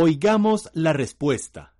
Oigamos 0.00 0.70
la 0.74 0.92
respuesta. 0.92 1.74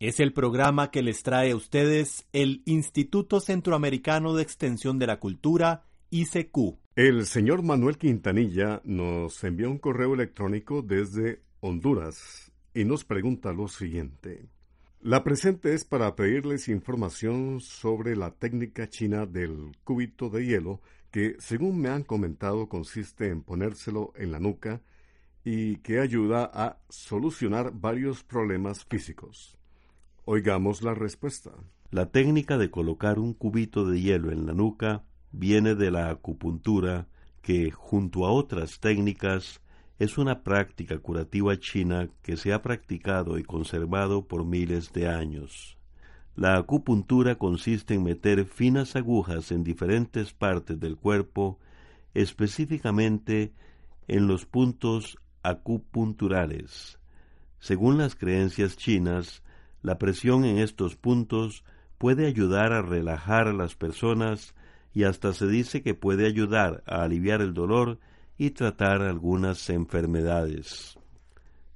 Es 0.00 0.20
el 0.20 0.34
programa 0.34 0.90
que 0.90 1.00
les 1.00 1.22
trae 1.22 1.52
a 1.52 1.56
ustedes 1.56 2.26
el 2.34 2.60
Instituto 2.66 3.40
Centroamericano 3.40 4.34
de 4.34 4.42
Extensión 4.42 4.98
de 4.98 5.06
la 5.06 5.18
Cultura, 5.18 5.86
ICQ. 6.10 6.76
El 6.94 7.24
señor 7.24 7.62
Manuel 7.62 7.96
Quintanilla 7.96 8.82
nos 8.84 9.42
envió 9.44 9.70
un 9.70 9.78
correo 9.78 10.12
electrónico 10.12 10.82
desde 10.82 11.40
Honduras 11.60 12.52
y 12.74 12.84
nos 12.84 13.06
pregunta 13.06 13.54
lo 13.54 13.66
siguiente. 13.68 14.50
La 15.00 15.24
presente 15.24 15.72
es 15.72 15.86
para 15.86 16.16
pedirles 16.16 16.68
información 16.68 17.62
sobre 17.62 18.14
la 18.14 18.30
técnica 18.30 18.90
china 18.90 19.24
del 19.24 19.74
cúbito 19.84 20.28
de 20.28 20.44
hielo 20.44 20.82
que, 21.10 21.36
según 21.38 21.80
me 21.80 21.88
han 21.88 22.02
comentado, 22.02 22.68
consiste 22.68 23.28
en 23.28 23.40
ponérselo 23.40 24.12
en 24.16 24.32
la 24.32 24.38
nuca 24.38 24.82
y 25.50 25.76
que 25.76 25.98
ayuda 25.98 26.50
a 26.52 26.76
solucionar 26.90 27.72
varios 27.72 28.22
problemas 28.22 28.84
físicos. 28.84 29.56
Oigamos 30.26 30.82
la 30.82 30.92
respuesta. 30.92 31.52
La 31.90 32.10
técnica 32.10 32.58
de 32.58 32.70
colocar 32.70 33.18
un 33.18 33.32
cubito 33.32 33.86
de 33.86 33.98
hielo 33.98 34.30
en 34.30 34.44
la 34.44 34.52
nuca 34.52 35.04
viene 35.32 35.74
de 35.74 35.90
la 35.90 36.10
acupuntura 36.10 37.08
que, 37.40 37.70
junto 37.70 38.26
a 38.26 38.30
otras 38.30 38.78
técnicas, 38.78 39.62
es 39.98 40.18
una 40.18 40.42
práctica 40.44 40.98
curativa 40.98 41.58
china 41.58 42.10
que 42.20 42.36
se 42.36 42.52
ha 42.52 42.60
practicado 42.60 43.38
y 43.38 43.42
conservado 43.42 44.28
por 44.28 44.44
miles 44.44 44.92
de 44.92 45.08
años. 45.08 45.78
La 46.36 46.58
acupuntura 46.58 47.36
consiste 47.36 47.94
en 47.94 48.02
meter 48.02 48.44
finas 48.44 48.96
agujas 48.96 49.50
en 49.50 49.64
diferentes 49.64 50.34
partes 50.34 50.78
del 50.78 50.98
cuerpo, 50.98 51.58
específicamente 52.12 53.54
en 54.08 54.26
los 54.26 54.44
puntos 54.44 55.16
acupunturales. 55.42 56.98
Según 57.58 57.98
las 57.98 58.14
creencias 58.14 58.76
chinas, 58.76 59.42
la 59.82 59.98
presión 59.98 60.44
en 60.44 60.58
estos 60.58 60.96
puntos 60.96 61.64
puede 61.98 62.26
ayudar 62.26 62.72
a 62.72 62.82
relajar 62.82 63.48
a 63.48 63.52
las 63.52 63.74
personas 63.74 64.54
y 64.92 65.04
hasta 65.04 65.32
se 65.32 65.46
dice 65.46 65.82
que 65.82 65.94
puede 65.94 66.26
ayudar 66.26 66.82
a 66.86 67.02
aliviar 67.02 67.40
el 67.40 67.54
dolor 67.54 67.98
y 68.36 68.50
tratar 68.50 69.02
algunas 69.02 69.68
enfermedades. 69.70 70.98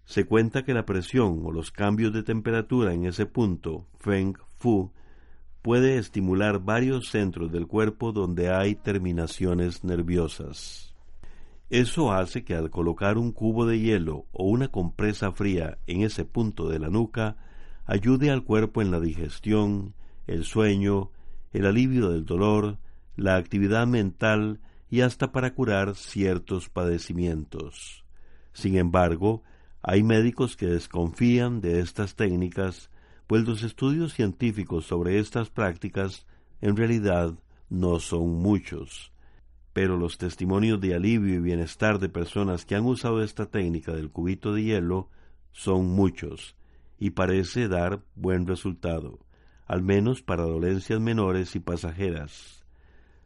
Se 0.04 0.24
cuenta 0.24 0.64
que 0.64 0.74
la 0.74 0.84
presión 0.84 1.42
o 1.44 1.52
los 1.52 1.70
cambios 1.70 2.12
de 2.12 2.22
temperatura 2.22 2.92
en 2.92 3.06
ese 3.06 3.26
punto, 3.26 3.86
Feng 3.98 4.36
Fu, 4.58 4.92
puede 5.62 5.96
estimular 5.96 6.58
varios 6.58 7.08
centros 7.08 7.50
del 7.52 7.66
cuerpo 7.66 8.12
donde 8.12 8.50
hay 8.52 8.74
terminaciones 8.74 9.84
nerviosas. 9.84 10.91
Eso 11.72 12.12
hace 12.12 12.44
que 12.44 12.54
al 12.54 12.68
colocar 12.68 13.16
un 13.16 13.32
cubo 13.32 13.64
de 13.64 13.80
hielo 13.80 14.26
o 14.32 14.44
una 14.44 14.68
compresa 14.68 15.32
fría 15.32 15.78
en 15.86 16.02
ese 16.02 16.26
punto 16.26 16.68
de 16.68 16.78
la 16.78 16.90
nuca, 16.90 17.38
ayude 17.86 18.30
al 18.30 18.44
cuerpo 18.44 18.82
en 18.82 18.90
la 18.90 19.00
digestión, 19.00 19.94
el 20.26 20.44
sueño, 20.44 21.12
el 21.54 21.64
alivio 21.64 22.10
del 22.10 22.26
dolor, 22.26 22.76
la 23.16 23.36
actividad 23.36 23.86
mental 23.86 24.60
y 24.90 25.00
hasta 25.00 25.32
para 25.32 25.54
curar 25.54 25.94
ciertos 25.94 26.68
padecimientos. 26.68 28.04
Sin 28.52 28.76
embargo, 28.76 29.42
hay 29.80 30.02
médicos 30.02 30.58
que 30.58 30.66
desconfían 30.66 31.62
de 31.62 31.80
estas 31.80 32.16
técnicas, 32.16 32.90
pues 33.26 33.48
los 33.48 33.62
estudios 33.62 34.12
científicos 34.12 34.84
sobre 34.84 35.18
estas 35.18 35.48
prácticas 35.48 36.26
en 36.60 36.76
realidad 36.76 37.32
no 37.70 37.98
son 37.98 38.28
muchos 38.42 39.11
pero 39.72 39.96
los 39.96 40.18
testimonios 40.18 40.80
de 40.80 40.94
alivio 40.94 41.34
y 41.34 41.40
bienestar 41.40 41.98
de 41.98 42.08
personas 42.08 42.64
que 42.66 42.74
han 42.74 42.84
usado 42.84 43.22
esta 43.22 43.46
técnica 43.46 43.92
del 43.92 44.10
cubito 44.10 44.52
de 44.52 44.64
hielo 44.64 45.08
son 45.52 45.86
muchos 45.86 46.56
y 46.98 47.10
parece 47.10 47.68
dar 47.68 48.02
buen 48.14 48.46
resultado, 48.46 49.18
al 49.66 49.82
menos 49.82 50.22
para 50.22 50.44
dolencias 50.44 51.00
menores 51.00 51.56
y 51.56 51.60
pasajeras. 51.60 52.64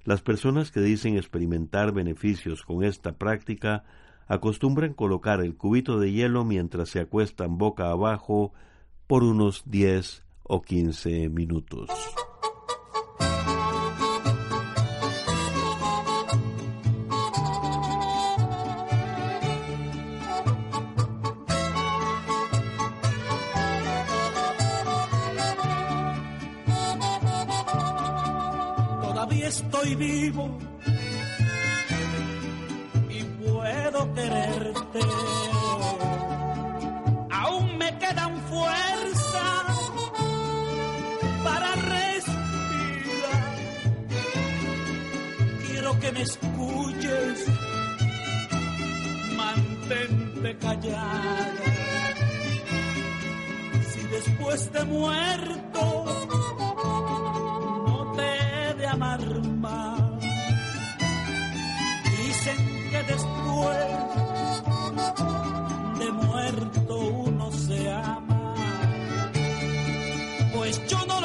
Las 0.04 0.22
personas 0.22 0.70
que 0.70 0.80
dicen 0.80 1.16
experimentar 1.16 1.92
beneficios 1.92 2.62
con 2.62 2.84
esta 2.84 3.18
práctica 3.18 3.84
acostumbran 4.28 4.94
colocar 4.94 5.40
el 5.40 5.56
cubito 5.56 5.98
de 5.98 6.12
hielo 6.12 6.44
mientras 6.44 6.90
se 6.90 7.00
acuestan 7.00 7.58
boca 7.58 7.90
abajo 7.90 8.52
por 9.06 9.24
unos 9.24 9.62
diez 9.66 10.24
o 10.42 10.62
quince 10.62 11.28
minutos. 11.28 11.90
Estoy 29.60 29.94
vivo 29.94 30.48
Pues 70.66 70.84
yo 70.88 70.98
no 71.06 71.15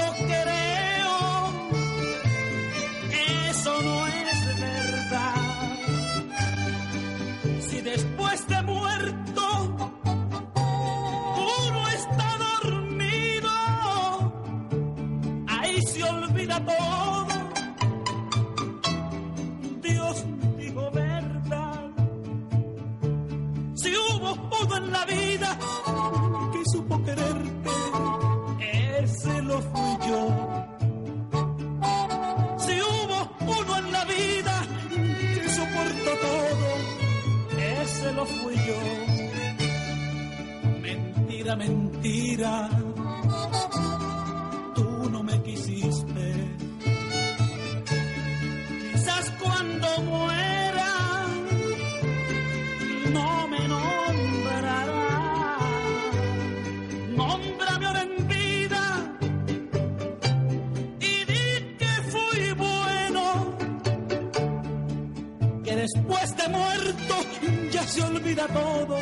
se 67.91 68.01
olvida 68.01 68.47
todo. 68.47 68.97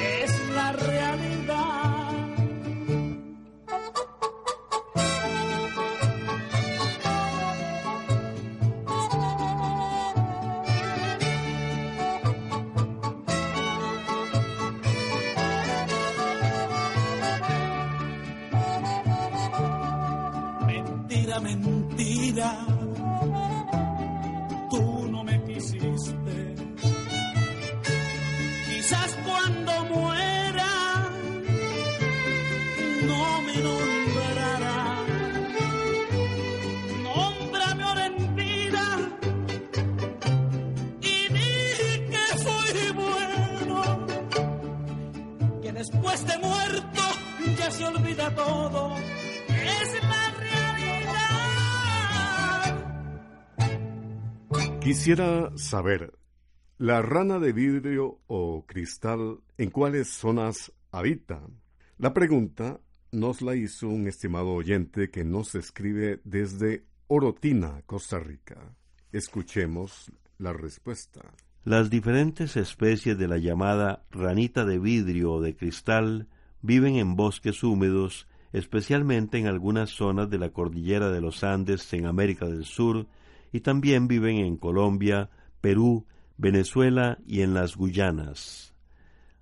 Es 0.00 0.30
la 0.54 0.72
realidad. 0.72 1.33
Todo. 48.30 48.96
Es 49.48 50.02
la 50.02 50.30
realidad. 50.38 51.14
Quisiera 54.80 55.50
saber, 55.56 56.18
¿la 56.78 57.02
rana 57.02 57.38
de 57.38 57.52
vidrio 57.52 58.20
o 58.26 58.64
cristal 58.66 59.40
en 59.58 59.70
cuáles 59.70 60.08
zonas 60.08 60.72
habita? 60.90 61.40
La 61.98 62.12
pregunta 62.12 62.80
nos 63.12 63.42
la 63.42 63.54
hizo 63.54 63.88
un 63.88 64.08
estimado 64.08 64.50
oyente 64.50 65.10
que 65.10 65.24
nos 65.24 65.54
escribe 65.54 66.20
desde 66.24 66.84
Orotina, 67.06 67.82
Costa 67.86 68.18
Rica. 68.18 68.76
Escuchemos 69.12 70.10
la 70.38 70.52
respuesta. 70.52 71.20
Las 71.64 71.88
diferentes 71.88 72.56
especies 72.56 73.16
de 73.16 73.28
la 73.28 73.38
llamada 73.38 74.04
ranita 74.10 74.64
de 74.64 74.78
vidrio 74.78 75.32
o 75.32 75.40
de 75.40 75.56
cristal 75.56 76.28
viven 76.64 76.96
en 76.96 77.14
bosques 77.14 77.62
húmedos, 77.62 78.26
especialmente 78.54 79.36
en 79.36 79.46
algunas 79.46 79.90
zonas 79.90 80.30
de 80.30 80.38
la 80.38 80.48
cordillera 80.48 81.10
de 81.10 81.20
los 81.20 81.44
Andes 81.44 81.92
en 81.92 82.06
América 82.06 82.46
del 82.46 82.64
Sur, 82.64 83.06
y 83.52 83.60
también 83.60 84.08
viven 84.08 84.38
en 84.38 84.56
Colombia, 84.56 85.28
Perú, 85.60 86.06
Venezuela 86.38 87.18
y 87.26 87.42
en 87.42 87.52
las 87.52 87.76
Guyanas. 87.76 88.74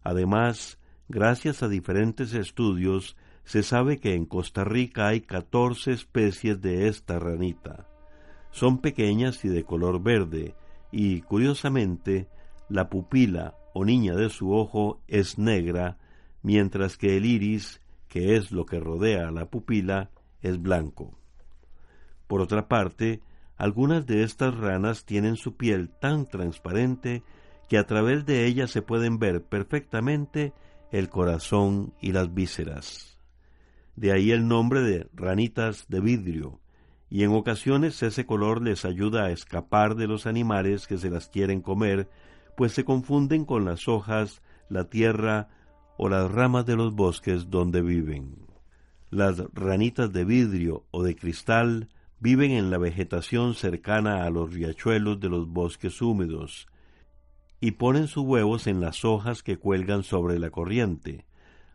Además, 0.02 0.80
gracias 1.08 1.62
a 1.62 1.68
diferentes 1.68 2.34
estudios, 2.34 3.16
se 3.44 3.62
sabe 3.62 3.98
que 3.98 4.14
en 4.14 4.26
Costa 4.26 4.64
Rica 4.64 5.06
hay 5.06 5.20
14 5.20 5.92
especies 5.92 6.60
de 6.60 6.88
esta 6.88 7.20
ranita. 7.20 7.86
Son 8.50 8.78
pequeñas 8.78 9.44
y 9.44 9.48
de 9.48 9.62
color 9.62 10.02
verde, 10.02 10.56
y, 10.90 11.20
curiosamente, 11.20 12.28
la 12.68 12.90
pupila 12.90 13.54
o 13.74 13.84
niña 13.84 14.16
de 14.16 14.28
su 14.28 14.52
ojo 14.52 15.00
es 15.06 15.38
negra, 15.38 15.98
mientras 16.42 16.96
que 16.96 17.16
el 17.16 17.24
iris, 17.24 17.80
que 18.08 18.36
es 18.36 18.52
lo 18.52 18.66
que 18.66 18.80
rodea 18.80 19.28
a 19.28 19.32
la 19.32 19.46
pupila, 19.46 20.10
es 20.40 20.60
blanco. 20.60 21.18
Por 22.26 22.40
otra 22.40 22.68
parte, 22.68 23.20
algunas 23.56 24.06
de 24.06 24.22
estas 24.22 24.56
ranas 24.56 25.04
tienen 25.04 25.36
su 25.36 25.56
piel 25.56 25.90
tan 25.90 26.26
transparente 26.26 27.22
que 27.68 27.78
a 27.78 27.86
través 27.86 28.26
de 28.26 28.46
ella 28.46 28.66
se 28.66 28.82
pueden 28.82 29.18
ver 29.18 29.44
perfectamente 29.44 30.52
el 30.90 31.08
corazón 31.08 31.94
y 32.00 32.12
las 32.12 32.34
vísceras. 32.34 33.18
De 33.96 34.12
ahí 34.12 34.30
el 34.30 34.48
nombre 34.48 34.82
de 34.82 35.08
ranitas 35.14 35.86
de 35.88 36.00
vidrio, 36.00 36.60
y 37.08 37.24
en 37.24 37.30
ocasiones 37.32 38.02
ese 38.02 38.24
color 38.24 38.62
les 38.62 38.84
ayuda 38.84 39.24
a 39.24 39.30
escapar 39.30 39.96
de 39.96 40.06
los 40.06 40.26
animales 40.26 40.86
que 40.86 40.96
se 40.96 41.10
las 41.10 41.28
quieren 41.28 41.60
comer, 41.60 42.08
pues 42.56 42.72
se 42.72 42.84
confunden 42.84 43.44
con 43.44 43.64
las 43.64 43.86
hojas, 43.86 44.42
la 44.68 44.88
tierra 44.88 45.48
o 45.96 46.08
las 46.08 46.30
ramas 46.30 46.66
de 46.66 46.76
los 46.76 46.94
bosques 46.94 47.50
donde 47.50 47.82
viven. 47.82 48.36
Las 49.10 49.42
ranitas 49.52 50.12
de 50.12 50.24
vidrio 50.24 50.84
o 50.90 51.02
de 51.02 51.14
cristal 51.14 51.88
viven 52.18 52.52
en 52.52 52.70
la 52.70 52.78
vegetación 52.78 53.54
cercana 53.54 54.24
a 54.24 54.30
los 54.30 54.52
riachuelos 54.52 55.18
de 55.20 55.28
los 55.28 55.48
bosques 55.48 56.00
húmedos, 56.00 56.68
y 57.60 57.72
ponen 57.72 58.08
sus 58.08 58.24
huevos 58.24 58.66
en 58.66 58.80
las 58.80 59.04
hojas 59.04 59.42
que 59.42 59.56
cuelgan 59.56 60.02
sobre 60.02 60.38
la 60.38 60.50
corriente. 60.50 61.24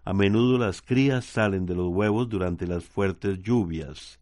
A 0.03 0.13
menudo 0.13 0.57
las 0.57 0.81
crías 0.81 1.25
salen 1.25 1.65
de 1.65 1.75
los 1.75 1.87
huevos 1.89 2.29
durante 2.29 2.65
las 2.65 2.85
fuertes 2.85 3.41
lluvias. 3.41 4.19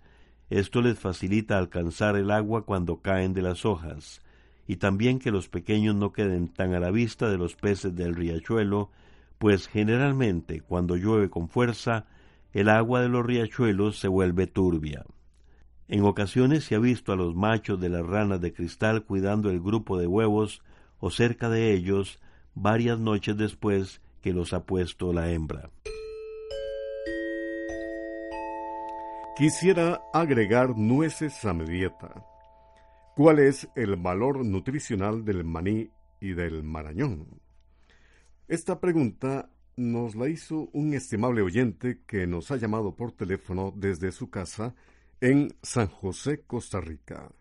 Esto 0.50 0.82
les 0.82 1.00
facilita 1.00 1.58
alcanzar 1.58 2.16
el 2.16 2.32
agua 2.32 2.66
cuando 2.66 3.02
caen 3.02 3.34
de 3.34 3.44
las 3.44 3.66
hojas, 3.66 4.22
y 4.68 4.78
también 4.78 5.20
que 5.20 5.32
los 5.32 5.48
pequeños 5.48 5.96
no 5.96 6.12
queden 6.12 6.48
tan 6.48 6.74
a 6.74 6.80
la 6.80 6.92
vista 6.92 7.30
de 7.30 7.38
los 7.38 7.56
peces 7.56 7.96
del 7.96 8.16
riachuelo, 8.16 8.90
pues 9.38 9.68
generalmente 9.68 10.62
cuando 10.62 10.96
llueve 10.96 11.30
con 11.30 11.50
fuerza, 11.50 12.06
el 12.54 12.70
agua 12.70 13.02
de 13.02 13.10
los 13.10 13.26
riachuelos 13.26 14.00
se 14.00 14.08
vuelve 14.08 14.48
turbia. 14.48 15.06
En 15.88 16.04
ocasiones 16.04 16.64
se 16.64 16.76
ha 16.76 16.80
visto 16.80 17.12
a 17.12 17.16
los 17.16 17.36
machos 17.36 17.80
de 17.80 17.90
las 17.90 18.06
ranas 18.06 18.42
de 18.42 18.54
cristal 18.54 19.04
cuidando 19.04 19.50
el 19.50 19.62
grupo 19.62 19.98
de 19.98 20.08
huevos 20.08 20.64
o 21.00 21.12
cerca 21.12 21.50
de 21.50 21.74
ellos 21.74 22.20
varias 22.56 23.00
noches 23.00 23.38
después 23.38 24.02
que 24.22 24.34
los 24.34 24.54
ha 24.54 24.64
puesto 24.64 25.14
la 25.14 25.30
hembra. 25.30 25.70
Quisiera 29.38 30.02
agregar 30.14 30.78
nueces 30.78 31.44
a 31.44 31.54
mi 31.54 31.66
dieta. 31.66 32.26
¿Cuál 33.16 33.40
es 33.40 33.70
el 33.76 33.98
valor 33.98 34.46
nutricional 34.46 35.26
del 35.26 35.44
maní 35.44 35.90
y 36.22 36.34
del 36.34 36.64
marañón? 36.64 37.45
Esta 38.48 38.80
pregunta 38.80 39.50
nos 39.76 40.14
la 40.14 40.30
hizo 40.30 40.70
un 40.72 40.94
estimable 40.94 41.42
oyente 41.42 42.02
que 42.06 42.28
nos 42.28 42.52
ha 42.52 42.58
llamado 42.58 42.96
por 42.96 43.12
teléfono 43.12 43.74
desde 43.76 44.12
su 44.12 44.30
casa 44.30 44.76
en 45.20 45.56
San 45.64 45.88
José, 45.88 46.44
Costa 46.46 46.80
Rica. 46.80 47.32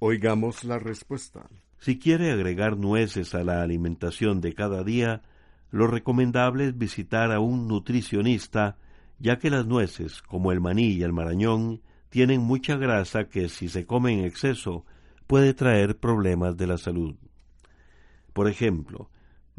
Oigamos 0.00 0.64
la 0.64 0.80
respuesta. 0.80 1.48
Si 1.78 2.00
quiere 2.00 2.32
agregar 2.32 2.76
nueces 2.76 3.36
a 3.36 3.44
la 3.44 3.62
alimentación 3.62 4.40
de 4.40 4.52
cada 4.52 4.82
día, 4.82 5.22
lo 5.70 5.86
recomendable 5.86 6.66
es 6.66 6.76
visitar 6.76 7.30
a 7.30 7.38
un 7.38 7.68
nutricionista, 7.68 8.78
ya 9.20 9.38
que 9.38 9.48
las 9.48 9.66
nueces, 9.66 10.22
como 10.22 10.50
el 10.50 10.60
maní 10.60 10.88
y 10.88 11.04
el 11.04 11.12
marañón, 11.12 11.82
tienen 12.08 12.40
mucha 12.40 12.76
grasa 12.76 13.28
que 13.28 13.48
si 13.48 13.68
se 13.68 13.86
come 13.86 14.12
en 14.12 14.24
exceso 14.24 14.84
puede 15.28 15.54
traer 15.54 15.98
problemas 15.98 16.56
de 16.56 16.66
la 16.66 16.78
salud. 16.78 17.14
Por 18.32 18.48
ejemplo, 18.48 19.08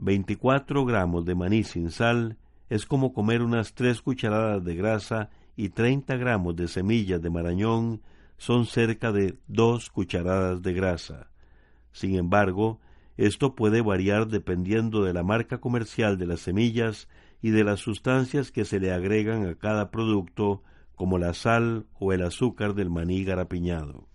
24 0.02 0.84
gramos 0.84 1.26
de 1.26 1.36
maní 1.36 1.64
sin 1.64 1.92
sal 1.92 2.38
es 2.70 2.88
como 2.88 3.14
comer 3.14 3.44
unas 3.44 3.76
tres 3.76 4.02
cucharadas 4.02 4.64
de 4.64 4.76
grasa 4.76 5.30
y 5.56 5.70
30 5.70 6.18
gramos 6.18 6.56
de 6.56 6.68
semillas 6.68 7.22
de 7.22 7.30
marañón 7.30 8.02
son 8.38 8.66
cerca 8.66 9.12
de 9.12 9.38
dos 9.48 9.92
cucharadas 9.92 10.64
de 10.64 10.74
grasa. 10.74 11.30
Sin 11.92 12.16
embargo, 12.16 12.80
esto 13.16 13.54
puede 13.54 13.82
variar 13.82 14.28
dependiendo 14.28 15.04
de 15.04 15.14
la 15.14 15.22
marca 15.22 15.60
comercial 15.60 16.18
de 16.18 16.26
las 16.26 16.40
semillas 16.40 17.08
y 17.44 17.52
de 17.52 17.64
las 17.64 17.80
sustancias 17.80 18.52
que 18.52 18.66
se 18.66 18.80
le 18.80 18.92
agregan 18.92 19.46
a 19.46 19.54
cada 19.54 19.92
producto, 19.92 20.64
como 20.96 21.20
la 21.20 21.36
sal 21.36 21.86
o 22.00 22.12
el 22.14 22.24
azúcar 22.24 22.74
del 22.74 22.90
maní 22.90 23.24
garapiñado. 23.24 24.08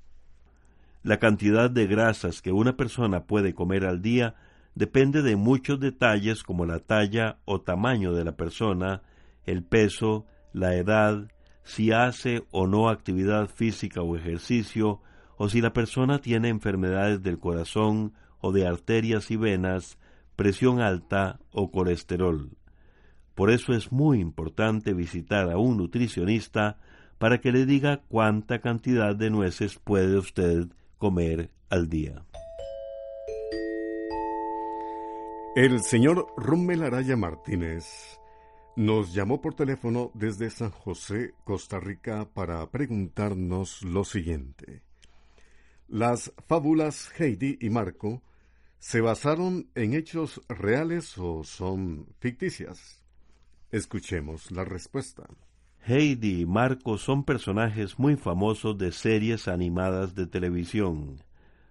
La 1.04 1.20
cantidad 1.20 1.70
de 1.70 1.86
grasas 1.86 2.42
que 2.42 2.50
una 2.50 2.76
persona 2.76 3.26
puede 3.26 3.54
comer 3.54 3.84
al 3.86 4.02
día 4.02 4.34
depende 4.76 5.22
de 5.22 5.36
muchos 5.36 5.80
detalles 5.80 6.42
como 6.42 6.66
la 6.66 6.78
talla 6.78 7.38
o 7.46 7.62
tamaño 7.62 8.12
de 8.12 8.24
la 8.24 8.36
persona, 8.36 9.02
el 9.44 9.64
peso, 9.64 10.26
la 10.52 10.76
edad, 10.76 11.28
si 11.64 11.92
hace 11.92 12.44
o 12.50 12.66
no 12.66 12.90
actividad 12.90 13.48
física 13.48 14.02
o 14.02 14.16
ejercicio, 14.16 15.00
o 15.38 15.48
si 15.48 15.62
la 15.62 15.72
persona 15.72 16.20
tiene 16.20 16.50
enfermedades 16.50 17.22
del 17.22 17.38
corazón 17.38 18.12
o 18.40 18.52
de 18.52 18.66
arterias 18.66 19.30
y 19.30 19.36
venas, 19.36 19.98
presión 20.36 20.80
alta 20.80 21.40
o 21.52 21.70
colesterol. 21.70 22.50
Por 23.34 23.50
eso 23.50 23.72
es 23.72 23.92
muy 23.92 24.20
importante 24.20 24.92
visitar 24.92 25.50
a 25.50 25.56
un 25.56 25.78
nutricionista 25.78 26.78
para 27.16 27.38
que 27.38 27.50
le 27.50 27.64
diga 27.64 28.02
cuánta 28.08 28.60
cantidad 28.60 29.16
de 29.16 29.30
nueces 29.30 29.78
puede 29.78 30.18
usted 30.18 30.68
comer 30.98 31.50
al 31.70 31.88
día. 31.88 32.25
El 35.56 35.80
señor 35.80 36.34
Rummel 36.36 36.82
Araya 36.82 37.16
Martínez 37.16 38.20
nos 38.76 39.14
llamó 39.14 39.40
por 39.40 39.54
teléfono 39.54 40.10
desde 40.12 40.50
San 40.50 40.70
José, 40.70 41.32
Costa 41.44 41.80
Rica, 41.80 42.28
para 42.34 42.70
preguntarnos 42.70 43.80
lo 43.80 44.04
siguiente. 44.04 44.82
¿Las 45.88 46.30
fábulas 46.46 47.10
Heidi 47.18 47.56
y 47.58 47.70
Marco 47.70 48.22
se 48.78 49.00
basaron 49.00 49.70
en 49.74 49.94
hechos 49.94 50.42
reales 50.46 51.16
o 51.16 51.42
son 51.42 52.06
ficticias? 52.20 53.02
Escuchemos 53.72 54.50
la 54.50 54.66
respuesta. 54.66 55.26
Heidi 55.86 56.42
y 56.42 56.44
Marco 56.44 56.98
son 56.98 57.24
personajes 57.24 57.98
muy 57.98 58.16
famosos 58.16 58.76
de 58.76 58.92
series 58.92 59.48
animadas 59.48 60.14
de 60.14 60.26
televisión. 60.26 61.22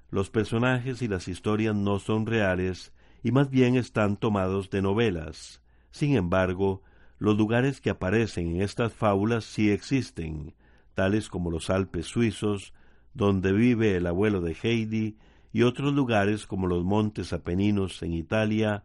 Los 0.10 0.32
personajes 0.32 1.04
y 1.04 1.08
las 1.08 1.27
historias 1.27 1.75
no 1.75 2.00
son 2.00 2.25
reales 2.25 2.92
y 3.25 3.32
más 3.32 3.50
bien 3.50 3.75
están 3.75 4.17
tomados 4.17 4.70
de 4.70 4.84
novelas. 4.84 5.60
Sin 5.89 6.15
embargo, 6.15 6.84
los 7.17 7.36
lugares 7.36 7.82
que 7.82 7.89
aparecen 7.89 8.55
en 8.55 8.62
estas 8.62 8.94
fábulas 8.94 9.46
sí 9.46 9.72
existen, 9.72 10.53
tales 10.94 11.27
como 11.27 11.50
los 11.50 11.72
Alpes 11.72 12.05
suizos, 12.05 12.72
donde 13.15 13.51
vive 13.51 13.96
el 13.96 14.05
abuelo 14.05 14.41
de 14.41 14.55
Heidi, 14.62 15.17
y 15.51 15.63
otros 15.63 15.91
lugares 15.91 16.46
como 16.46 16.67
los 16.67 16.84
Montes 16.84 17.34
Apeninos 17.34 18.03
en 18.03 18.13
Italia 18.13 18.84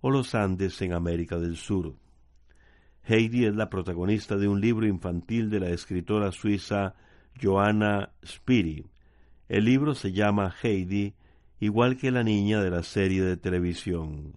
o 0.00 0.10
los 0.10 0.34
Andes 0.34 0.80
en 0.80 0.94
América 0.94 1.38
del 1.38 1.58
Sur. 1.58 1.94
Heidi 3.02 3.44
es 3.44 3.54
la 3.54 3.68
protagonista 3.68 4.38
de 4.38 4.48
un 4.48 4.62
libro 4.62 4.86
infantil 4.86 5.50
de 5.50 5.60
la 5.60 5.68
escritora 5.68 6.32
suiza 6.32 6.94
Johanna 7.42 8.08
Spiri. 8.24 8.86
El 9.50 9.66
libro 9.66 9.94
se 9.94 10.12
llama 10.12 10.54
Heidi, 10.62 11.12
igual 11.62 11.96
que 11.96 12.10
la 12.10 12.24
niña 12.24 12.60
de 12.60 12.70
la 12.70 12.82
serie 12.82 13.22
de 13.22 13.36
televisión. 13.36 14.36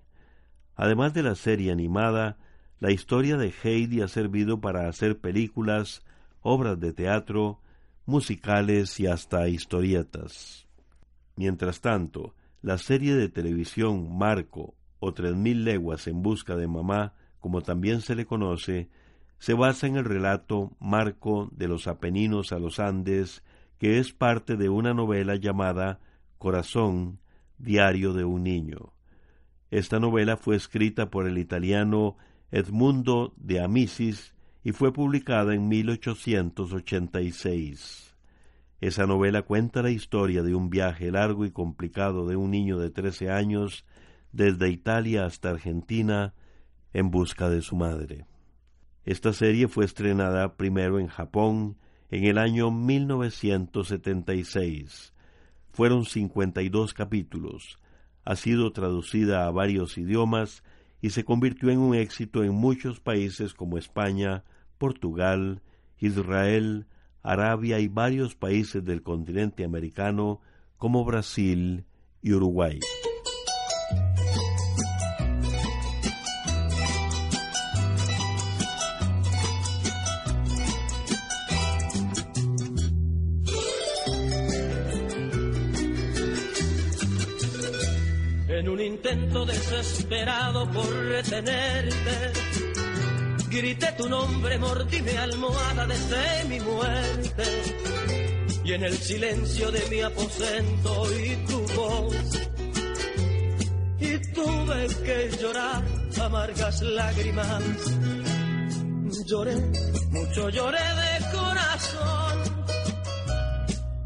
Además 0.75 1.15
de 1.15 1.23
la 1.23 1.33
serie 1.33 1.71
animada, 1.71 2.37
la 2.79 2.91
historia 2.91 3.35
de 3.35 3.51
Heidi 3.63 4.01
ha 4.01 4.07
servido 4.07 4.61
para 4.61 4.87
hacer 4.87 5.17
películas, 5.17 6.03
obras 6.41 6.79
de 6.79 6.93
teatro, 6.93 7.61
musicales 8.05 8.99
y 8.99 9.07
hasta 9.07 9.47
historietas. 9.47 10.67
Mientras 11.35 11.81
tanto, 11.81 12.35
la 12.61 12.77
serie 12.77 13.15
de 13.15 13.27
televisión 13.27 14.15
Marco 14.15 14.75
o 14.99 15.11
Tres 15.11 15.35
Mil 15.35 15.63
Leguas 15.63 16.05
en 16.05 16.21
Busca 16.21 16.55
de 16.55 16.67
Mamá, 16.67 17.15
como 17.39 17.63
también 17.63 18.01
se 18.01 18.13
le 18.13 18.27
conoce, 18.27 18.87
se 19.39 19.55
basa 19.55 19.87
en 19.87 19.95
el 19.95 20.05
relato 20.05 20.73
Marco 20.79 21.49
de 21.53 21.69
los 21.69 21.87
Apeninos 21.87 22.51
a 22.51 22.59
los 22.59 22.79
Andes, 22.79 23.43
que 23.79 23.97
es 23.97 24.13
parte 24.13 24.57
de 24.57 24.69
una 24.69 24.93
novela 24.93 25.37
llamada 25.37 25.99
Corazón, 26.45 27.17
Diario 27.57 28.13
de 28.13 28.23
un 28.23 28.43
Niño. 28.43 28.93
Esta 29.71 29.99
novela 29.99 30.37
fue 30.37 30.55
escrita 30.55 31.09
por 31.09 31.27
el 31.27 31.39
italiano 31.39 32.17
Edmundo 32.51 33.33
de 33.35 33.61
Amicis 33.61 34.35
y 34.63 34.71
fue 34.71 34.93
publicada 34.93 35.55
en 35.55 35.67
1886. 35.67 38.15
Esa 38.79 39.07
novela 39.07 39.41
cuenta 39.41 39.81
la 39.81 39.89
historia 39.89 40.43
de 40.43 40.53
un 40.53 40.69
viaje 40.69 41.09
largo 41.09 41.45
y 41.45 41.51
complicado 41.51 42.27
de 42.27 42.35
un 42.35 42.51
niño 42.51 42.77
de 42.77 42.91
trece 42.91 43.31
años 43.31 43.83
desde 44.31 44.69
Italia 44.69 45.25
hasta 45.25 45.49
Argentina 45.49 46.35
en 46.93 47.09
busca 47.09 47.49
de 47.49 47.63
su 47.63 47.75
madre. 47.75 48.27
Esta 49.03 49.33
serie 49.33 49.67
fue 49.67 49.85
estrenada 49.85 50.57
primero 50.57 50.99
en 50.99 51.07
Japón 51.07 51.79
en 52.11 52.25
el 52.25 52.37
año 52.37 52.69
1976. 52.69 55.14
Fueron 55.75 56.05
52 56.05 56.93
capítulos. 56.93 57.79
Ha 58.23 58.37
sido 58.37 58.71
traducida 58.71 59.45
a 59.45 59.51
varios 59.51 59.97
idiomas 59.97 60.63
y 61.01 61.09
se 61.09 61.25
convirtió 61.25 61.69
en 61.69 61.79
un 61.79 61.95
éxito 61.95 62.45
en 62.45 62.53
muchos 62.53 63.01
países 63.01 63.53
como 63.53 63.77
España, 63.77 64.45
Portugal, 64.77 65.61
Israel, 65.99 66.87
Arabia 67.23 67.79
y 67.79 67.89
varios 67.89 68.35
países 68.35 68.85
del 68.85 69.03
continente 69.03 69.65
americano 69.65 70.39
como 70.77 71.03
Brasil 71.03 71.83
y 72.21 72.31
Uruguay. 72.31 72.79
Intento 88.95 89.45
desesperado 89.45 90.71
por 90.71 90.87
retenerte. 90.87 92.15
Grité 93.49 93.91
tu 93.97 94.07
nombre, 94.07 94.57
mordí 94.57 95.01
mi 95.01 95.15
almohada 95.27 95.85
desde 95.85 96.45
mi 96.49 96.59
muerte. 96.59 97.43
Y 98.63 98.73
en 98.73 98.83
el 98.83 98.97
silencio 98.97 99.71
de 99.71 99.81
mi 99.89 100.01
aposento 100.01 101.01
oí 101.01 101.45
tu 101.47 101.59
voz. 101.75 102.15
Y 103.99 104.13
tuve 104.33 104.87
que 105.05 105.37
llorar 105.41 105.83
amargas 106.21 106.81
lágrimas. 106.81 107.63
Lloré, 109.27 109.55
mucho 110.11 110.49
lloré 110.49 110.85
de 111.01 111.13
corazón. 111.37 112.35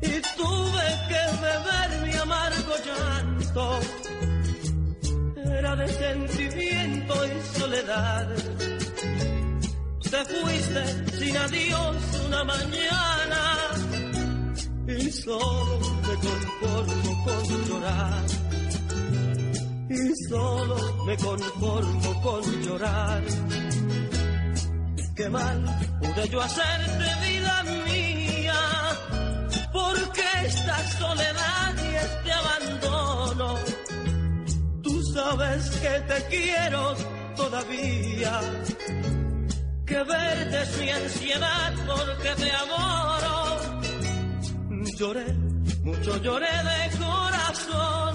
Y 0.01 0.15
tuve 0.39 0.88
que 1.10 1.24
beber 1.46 1.89
mi 2.05 2.13
amargo 2.25 2.74
llanto 2.86 4.09
era 5.60 5.75
de 5.75 5.88
sentimiento 5.88 7.13
y 7.25 7.60
soledad. 7.60 8.28
Te 10.12 10.25
fuiste 10.25 10.84
sin 11.18 11.38
adiós 11.38 11.96
una 12.28 12.44
mañana 12.46 13.42
y 14.88 15.12
solo 15.12 15.80
me 16.08 16.16
conformo 16.28 17.12
con 17.25 17.66
llorar. 17.68 18.24
Y 19.89 20.30
solo 20.30 20.75
me 21.06 21.18
conformo 21.18 22.22
con 22.22 22.42
llorar. 22.63 23.24
Qué 25.16 25.30
mal 25.30 25.60
pude 26.00 26.30
yo 26.30 26.42
hacerte 26.42 27.08
vida 27.28 27.63
mía, 27.86 28.62
porque 29.74 30.24
esta 30.46 30.78
soledad 30.98 31.74
y 31.92 31.96
este 31.96 32.32
abandono 32.32 33.49
sabes 35.13 35.70
que 35.84 35.94
te 36.10 36.25
quiero 36.30 36.96
todavía. 37.36 38.42
Que 39.86 40.04
verte 40.04 40.62
es 40.62 40.78
mi 40.80 40.89
ansiedad 40.89 41.74
porque 41.88 42.30
te 42.42 42.51
adoro. 42.51 43.38
Lloré, 44.98 45.34
mucho 45.84 46.18
lloré 46.18 46.56
de 46.72 46.98
corazón. 46.98 48.13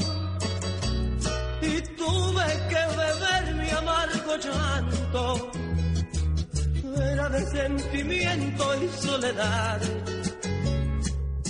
Y 1.63 1.81
tuve 1.97 2.47
que 2.71 2.83
beber 3.03 3.55
mi 3.55 3.71
amargo 3.71 4.37
llanto. 4.37 5.51
Era 7.13 7.29
de 7.29 7.47
sentimiento 7.47 8.65
y 8.83 8.89
soledad. 9.07 9.81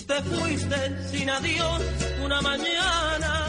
Te 0.07 0.23
fuiste 0.23 1.09
sin 1.11 1.31
adiós 1.31 1.81
una 2.25 2.41
mañana 2.41 3.44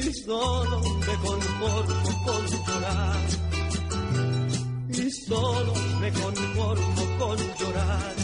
y 0.00 0.12
solo 0.14 0.80
me 0.80 1.14
conformo 1.16 2.24
con 2.24 2.46
llorar. 2.66 3.20
Y 4.90 5.10
solo 5.10 5.74
me 6.00 6.12
conformo 6.12 7.18
con 7.18 7.38
llorar. 7.58 8.14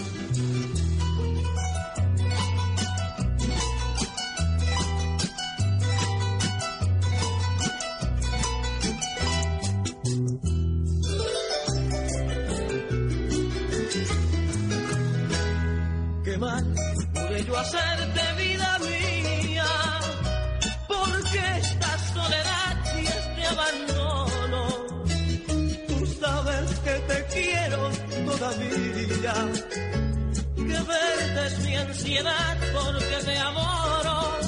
Qué 16.25 16.39
mal 16.39 16.65
pude 17.13 17.45
yo 17.45 17.59
hacerte 17.59 18.14
que 30.57 30.81
verte 30.93 31.47
es 31.47 31.59
mi 31.65 31.77
ansiedad 31.77 32.57
porque 32.73 33.17
te 33.25 33.37
adoro. 33.39 34.39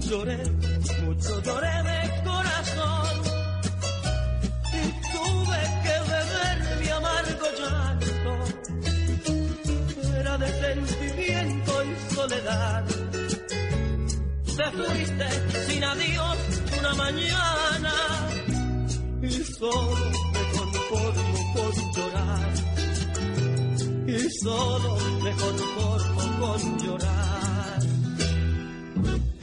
Lloré, 0.00 0.38
mucho 1.04 1.42
lloré 1.42 1.82
de 1.90 2.00
corazón 2.24 3.14
y 4.72 4.84
tuve 5.12 5.60
que 5.84 5.96
beber 6.10 6.56
mi 6.80 6.88
amargo 6.88 7.46
llanto. 7.60 8.32
Era 10.18 10.38
de 10.38 10.48
sentimiento 10.60 11.72
y 11.84 12.14
soledad. 12.14 12.84
Te 14.56 14.66
fuiste 14.76 15.28
sin 15.68 15.84
adiós 15.84 16.38
una 16.78 16.94
mañana 16.94 17.94
y 19.22 19.30
solo 19.30 20.10
me 20.32 20.42
conformo 20.58 21.52
con 21.54 21.72
llorar. 21.94 22.79
Y 24.10 24.30
solo 24.30 24.96
me 25.22 25.30
conformo 25.32 26.20
con 26.40 26.78
llorar. 26.78 27.80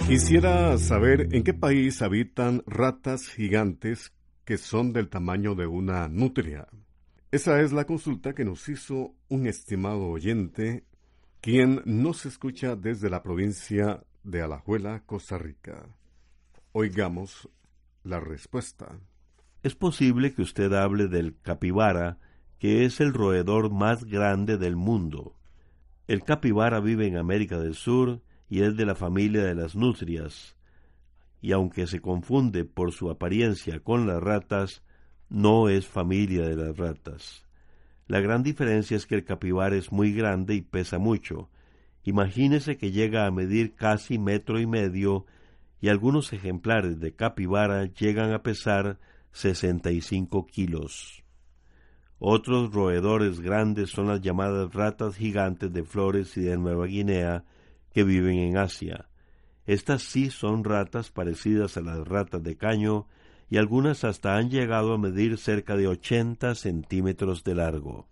Quisiera 0.07 0.77
saber 0.77 1.29
en 1.33 1.43
qué 1.43 1.53
país 1.53 2.01
habitan 2.01 2.63
ratas 2.65 3.27
gigantes 3.27 4.13
que 4.43 4.57
son 4.57 4.91
del 4.91 5.09
tamaño 5.09 5.55
de 5.55 5.67
una 5.67 6.07
nutria. 6.09 6.67
Esa 7.31 7.61
es 7.61 7.71
la 7.71 7.85
consulta 7.85 8.33
que 8.33 8.45
nos 8.45 8.67
hizo 8.67 9.15
un 9.29 9.47
estimado 9.47 10.07
oyente, 10.07 10.85
quien 11.41 11.81
nos 11.85 12.25
escucha 12.25 12.75
desde 12.75 13.09
la 13.09 13.23
provincia 13.23 14.03
de 14.23 14.41
Alajuela, 14.41 15.03
Costa 15.05 15.37
Rica. 15.37 15.87
Oigamos 16.73 17.49
la 18.03 18.19
respuesta. 18.19 18.99
Es 19.63 19.75
posible 19.75 20.33
que 20.33 20.41
usted 20.41 20.71
hable 20.73 21.07
del 21.07 21.37
capibara, 21.41 22.17
que 22.59 22.85
es 22.85 22.99
el 22.99 23.13
roedor 23.13 23.71
más 23.71 24.03
grande 24.03 24.57
del 24.57 24.75
mundo. 24.75 25.35
El 26.07 26.23
capibara 26.23 26.79
vive 26.79 27.07
en 27.07 27.17
América 27.17 27.59
del 27.59 27.75
Sur 27.75 28.21
y 28.49 28.61
es 28.61 28.75
de 28.75 28.85
la 28.85 28.95
familia 28.95 29.43
de 29.43 29.55
las 29.55 29.75
nutrias, 29.75 30.55
y 31.41 31.51
aunque 31.51 31.85
se 31.85 31.99
confunde 31.99 32.65
por 32.65 32.91
su 32.91 33.09
apariencia 33.09 33.79
con 33.79 34.07
las 34.07 34.21
ratas, 34.21 34.81
no 35.29 35.69
es 35.69 35.85
familia 35.85 36.43
de 36.43 36.55
las 36.55 36.77
ratas. 36.77 37.45
La 38.07 38.21
gran 38.21 38.41
diferencia 38.41 38.95
es 38.95 39.05
que 39.05 39.15
el 39.15 39.25
capibara 39.25 39.75
es 39.75 39.91
muy 39.91 40.13
grande 40.13 40.55
y 40.55 40.61
pesa 40.61 40.97
mucho. 40.97 41.49
Imagínese 42.03 42.77
que 42.77 42.91
llega 42.91 43.25
a 43.25 43.31
medir 43.31 43.75
casi 43.75 44.17
metro 44.17 44.59
y 44.61 44.65
medio 44.65 45.25
y 45.81 45.89
algunos 45.89 46.31
ejemplares 46.31 46.99
de 46.99 47.13
capibara 47.13 47.85
llegan 47.85 48.31
a 48.31 48.41
pesar 48.41 48.97
65 49.33 50.47
kilos. 50.47 51.26
Otros 52.19 52.73
roedores 52.73 53.39
grandes 53.39 53.91
son 53.91 54.07
las 54.07 54.21
llamadas 54.21 54.73
ratas 54.73 55.15
gigantes 55.15 55.71
de 55.71 55.83
Flores 55.83 56.35
y 56.37 56.41
de 56.41 56.57
Nueva 56.57 56.87
Guinea 56.87 57.43
que 57.93 58.03
viven 58.03 58.39
en 58.39 58.57
Asia. 58.57 59.07
Estas 59.67 60.01
sí 60.01 60.31
son 60.31 60.63
ratas 60.63 61.11
parecidas 61.11 61.77
a 61.77 61.81
las 61.81 62.07
ratas 62.07 62.41
de 62.41 62.57
caño 62.57 63.07
y 63.49 63.57
algunas 63.57 64.03
hasta 64.03 64.35
han 64.35 64.49
llegado 64.49 64.93
a 64.93 64.97
medir 64.97 65.37
cerca 65.37 65.75
de 65.75 65.87
80 65.87 66.55
centímetros 66.55 67.43
de 67.43 67.55
largo. 67.55 68.07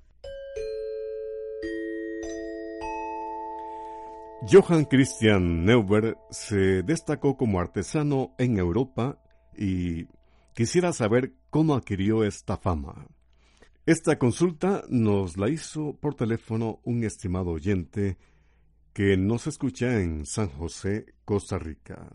Johann 4.48 4.86
Christian 4.86 5.66
Neuber 5.66 6.18
se 6.30 6.84
destacó 6.84 7.36
como 7.36 7.60
artesano 7.60 8.36
en 8.38 8.60
Europa 8.60 9.18
y 9.58 10.06
quisiera 10.54 10.94
saber 10.94 11.34
cómo 11.50 11.74
adquirió 11.74 12.24
esta 12.24 12.58
fama. 12.58 13.08
Esta 13.88 14.18
consulta 14.18 14.84
nos 14.90 15.38
la 15.38 15.48
hizo 15.48 15.96
por 15.98 16.16
teléfono 16.16 16.80
un 16.86 17.04
estimado 17.04 17.52
oyente 17.52 18.18
que 18.94 19.16
nos 19.16 19.46
escucha 19.46 20.02
en 20.02 20.26
San 20.26 20.50
José, 20.50 21.14
Costa 21.24 21.60
Rica. 21.60 22.12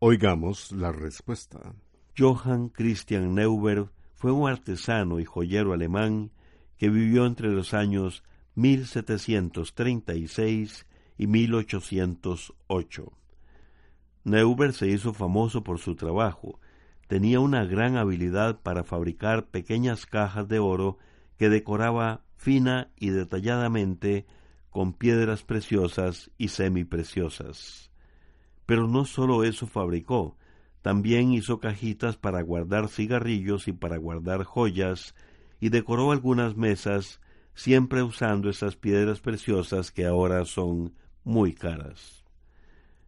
Oigamos 0.00 0.70
la 0.70 0.92
respuesta. 0.92 1.74
Johann 2.14 2.68
Christian 2.68 3.34
Neuber 3.34 3.88
fue 4.16 4.32
un 4.32 4.50
artesano 4.50 5.18
y 5.18 5.24
joyero 5.24 5.72
alemán 5.72 6.30
que 6.76 6.90
vivió 6.90 7.24
entre 7.24 7.48
los 7.48 7.72
años 7.72 8.22
1736 8.56 10.86
y 11.16 11.26
1808. 11.26 13.12
Neuber 14.24 14.74
se 14.74 14.88
hizo 14.88 15.14
famoso 15.14 15.64
por 15.64 15.78
su 15.78 15.96
trabajo. 15.96 16.60
Tenía 17.12 17.40
una 17.40 17.66
gran 17.66 17.98
habilidad 17.98 18.62
para 18.62 18.84
fabricar 18.84 19.48
pequeñas 19.48 20.06
cajas 20.06 20.48
de 20.48 20.60
oro 20.60 20.96
que 21.36 21.50
decoraba 21.50 22.22
fina 22.38 22.90
y 22.96 23.10
detalladamente 23.10 24.24
con 24.70 24.94
piedras 24.94 25.42
preciosas 25.42 26.30
y 26.38 26.48
semipreciosas. 26.48 27.90
Pero 28.64 28.88
no 28.88 29.04
sólo 29.04 29.44
eso 29.44 29.66
fabricó, 29.66 30.38
también 30.80 31.34
hizo 31.34 31.60
cajitas 31.60 32.16
para 32.16 32.40
guardar 32.40 32.88
cigarrillos 32.88 33.68
y 33.68 33.72
para 33.72 33.98
guardar 33.98 34.44
joyas, 34.44 35.14
y 35.60 35.68
decoró 35.68 36.12
algunas 36.12 36.56
mesas, 36.56 37.20
siempre 37.52 38.02
usando 38.02 38.48
esas 38.48 38.76
piedras 38.76 39.20
preciosas 39.20 39.90
que 39.90 40.06
ahora 40.06 40.46
son 40.46 40.94
muy 41.24 41.52
caras. 41.52 42.24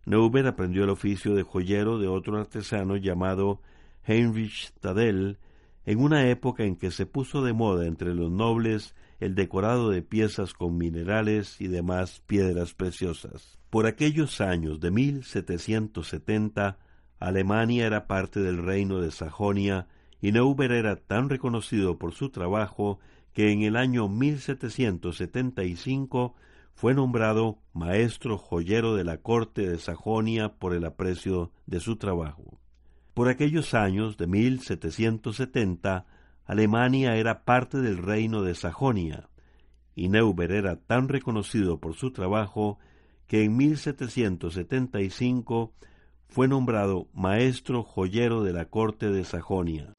Neuber 0.04 0.46
aprendió 0.46 0.84
el 0.84 0.90
oficio 0.90 1.34
de 1.34 1.42
joyero 1.42 1.98
de 1.98 2.08
otro 2.08 2.38
artesano 2.38 2.98
llamado 2.98 3.62
Heinrich 4.06 4.72
Tadel 4.80 5.38
en 5.86 6.00
una 6.00 6.28
época 6.28 6.64
en 6.64 6.76
que 6.76 6.90
se 6.90 7.06
puso 7.06 7.42
de 7.42 7.52
moda 7.52 7.86
entre 7.86 8.14
los 8.14 8.30
nobles 8.30 8.94
el 9.20 9.34
decorado 9.34 9.90
de 9.90 10.02
piezas 10.02 10.54
con 10.54 10.76
minerales 10.76 11.60
y 11.60 11.68
demás 11.68 12.22
piedras 12.26 12.74
preciosas. 12.74 13.58
Por 13.70 13.86
aquellos 13.86 14.40
años 14.40 14.80
de 14.80 14.90
1770, 14.90 16.78
Alemania 17.18 17.86
era 17.86 18.06
parte 18.06 18.40
del 18.40 18.58
reino 18.58 19.00
de 19.00 19.10
Sajonia 19.10 19.88
y 20.20 20.32
Neuber 20.32 20.72
era 20.72 20.96
tan 20.96 21.28
reconocido 21.28 21.98
por 21.98 22.12
su 22.12 22.30
trabajo 22.30 22.98
que 23.32 23.52
en 23.52 23.62
el 23.62 23.76
año 23.76 24.08
1775 24.08 26.34
fue 26.74 26.94
nombrado 26.94 27.58
maestro 27.72 28.38
joyero 28.38 28.94
de 28.94 29.04
la 29.04 29.18
corte 29.18 29.68
de 29.68 29.78
Sajonia 29.78 30.54
por 30.54 30.74
el 30.74 30.84
aprecio 30.84 31.52
de 31.66 31.80
su 31.80 31.96
trabajo. 31.96 32.58
Por 33.14 33.28
aquellos 33.28 33.74
años 33.74 34.16
de 34.16 34.26
1770, 34.26 36.04
Alemania 36.44 37.16
era 37.16 37.44
parte 37.44 37.78
del 37.78 37.98
reino 37.98 38.42
de 38.42 38.56
Sajonia, 38.56 39.28
y 39.94 40.08
Neuber 40.08 40.50
era 40.50 40.76
tan 40.76 41.08
reconocido 41.08 41.78
por 41.78 41.94
su 41.94 42.10
trabajo 42.10 42.80
que 43.28 43.44
en 43.44 43.56
1775 43.56 45.72
fue 46.28 46.48
nombrado 46.48 47.06
maestro 47.14 47.84
joyero 47.84 48.42
de 48.42 48.52
la 48.52 48.64
corte 48.64 49.10
de 49.10 49.24
Sajonia. 49.24 49.94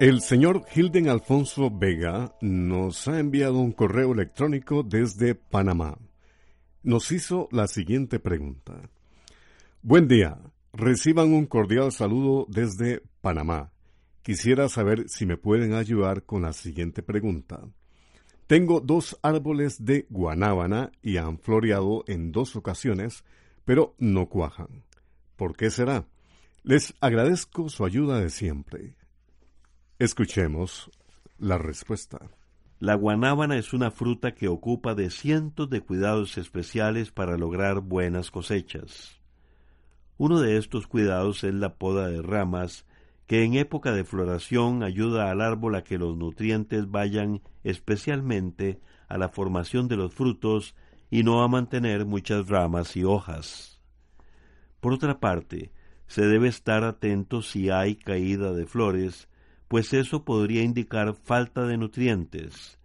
El 0.00 0.20
señor 0.20 0.64
Hilden 0.74 1.08
Alfonso 1.08 1.70
Vega 1.70 2.34
nos 2.40 3.06
ha 3.08 3.18
enviado 3.18 3.58
un 3.58 3.72
correo 3.72 4.12
electrónico 4.12 4.82
desde 4.82 5.34
Panamá. 5.34 5.98
Nos 6.86 7.10
hizo 7.10 7.48
la 7.50 7.66
siguiente 7.66 8.20
pregunta. 8.20 8.80
Buen 9.82 10.06
día. 10.06 10.38
Reciban 10.72 11.34
un 11.34 11.46
cordial 11.46 11.90
saludo 11.90 12.46
desde 12.48 13.02
Panamá. 13.20 13.72
Quisiera 14.22 14.68
saber 14.68 15.08
si 15.08 15.26
me 15.26 15.36
pueden 15.36 15.74
ayudar 15.74 16.22
con 16.22 16.42
la 16.42 16.52
siguiente 16.52 17.02
pregunta. 17.02 17.60
Tengo 18.46 18.78
dos 18.78 19.18
árboles 19.22 19.84
de 19.84 20.06
guanábana 20.10 20.92
y 21.02 21.16
han 21.16 21.40
floreado 21.40 22.04
en 22.06 22.30
dos 22.30 22.54
ocasiones, 22.54 23.24
pero 23.64 23.96
no 23.98 24.28
cuajan. 24.28 24.84
¿Por 25.34 25.56
qué 25.56 25.70
será? 25.70 26.06
Les 26.62 26.94
agradezco 27.00 27.68
su 27.68 27.84
ayuda 27.84 28.20
de 28.20 28.30
siempre. 28.30 28.94
Escuchemos 29.98 30.88
la 31.36 31.58
respuesta. 31.58 32.30
La 32.78 32.94
guanábana 32.94 33.56
es 33.56 33.72
una 33.72 33.90
fruta 33.90 34.34
que 34.34 34.48
ocupa 34.48 34.94
de 34.94 35.08
cientos 35.08 35.70
de 35.70 35.80
cuidados 35.80 36.36
especiales 36.36 37.10
para 37.10 37.38
lograr 37.38 37.80
buenas 37.80 38.30
cosechas. 38.30 39.18
Uno 40.18 40.40
de 40.40 40.58
estos 40.58 40.86
cuidados 40.86 41.42
es 41.42 41.54
la 41.54 41.76
poda 41.76 42.08
de 42.08 42.20
ramas, 42.20 42.84
que 43.26 43.44
en 43.44 43.54
época 43.54 43.92
de 43.92 44.04
floración 44.04 44.82
ayuda 44.82 45.30
al 45.30 45.40
árbol 45.40 45.74
a 45.74 45.84
que 45.84 45.96
los 45.96 46.18
nutrientes 46.18 46.90
vayan 46.90 47.40
especialmente 47.64 48.78
a 49.08 49.16
la 49.16 49.30
formación 49.30 49.88
de 49.88 49.96
los 49.96 50.12
frutos 50.12 50.74
y 51.10 51.22
no 51.22 51.42
a 51.42 51.48
mantener 51.48 52.04
muchas 52.04 52.46
ramas 52.48 52.94
y 52.94 53.04
hojas. 53.04 53.80
Por 54.80 54.92
otra 54.92 55.18
parte, 55.18 55.72
se 56.08 56.26
debe 56.26 56.48
estar 56.48 56.84
atento 56.84 57.40
si 57.40 57.70
hay 57.70 57.96
caída 57.96 58.52
de 58.52 58.66
flores, 58.66 59.28
pues 59.68 59.92
eso 59.92 60.24
podría 60.24 60.62
indicar 60.62 61.14
falta 61.14 61.66
de 61.66 61.76
nutrientes. 61.76 62.78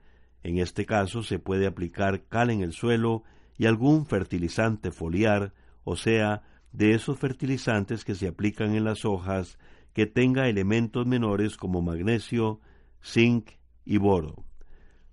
En 0.43 0.57
este 0.57 0.85
caso 0.85 1.23
se 1.23 1.39
puede 1.39 1.67
aplicar 1.67 2.23
cal 2.27 2.49
en 2.49 2.61
el 2.61 2.73
suelo 2.73 3.23
y 3.57 3.67
algún 3.67 4.05
fertilizante 4.05 4.91
foliar, 4.91 5.53
o 5.83 5.95
sea, 5.95 6.41
de 6.71 6.93
esos 6.93 7.19
fertilizantes 7.19 8.03
que 8.03 8.15
se 8.15 8.27
aplican 8.27 8.75
en 8.75 8.83
las 8.83 9.05
hojas 9.05 9.59
que 9.93 10.05
tenga 10.05 10.47
elementos 10.47 11.05
menores 11.05 11.57
como 11.57 11.81
magnesio, 11.81 12.59
zinc 13.03 13.51
y 13.85 13.97
boro. 13.97 14.45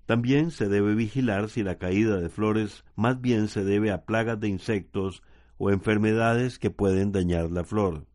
También 0.06 0.50
se 0.50 0.68
debe 0.68 0.94
vigilar 0.94 1.50
si 1.50 1.62
la 1.62 1.76
caída 1.76 2.16
de 2.18 2.30
flores 2.30 2.84
más 2.94 3.20
bien 3.20 3.48
se 3.48 3.64
debe 3.64 3.90
a 3.90 4.06
plagas 4.06 4.40
de 4.40 4.48
insectos 4.48 5.22
o 5.58 5.70
enfermedades 5.70 6.58
que 6.58 6.70
pueden 6.70 7.12
dañar 7.12 7.50
la 7.50 7.64
flor. 7.64 8.06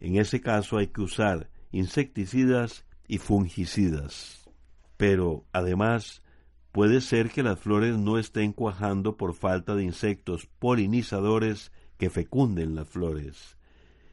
En 0.00 0.16
ese 0.16 0.42
caso 0.42 0.76
hay 0.76 0.88
que 0.88 1.00
usar 1.00 1.48
insecticidas 1.74 2.84
y 3.08 3.18
fungicidas. 3.18 4.48
Pero, 4.96 5.44
además, 5.52 6.22
puede 6.70 7.00
ser 7.00 7.30
que 7.30 7.42
las 7.42 7.58
flores 7.58 7.98
no 7.98 8.16
estén 8.16 8.52
cuajando 8.52 9.16
por 9.16 9.34
falta 9.34 9.74
de 9.74 9.82
insectos 9.82 10.46
polinizadores 10.60 11.72
que 11.98 12.10
fecunden 12.10 12.76
las 12.76 12.88
flores. 12.88 13.58